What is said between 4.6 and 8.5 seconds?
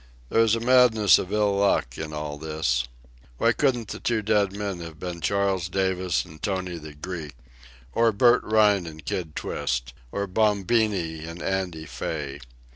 have been Charles Davis and Tony the Greek? Or Bert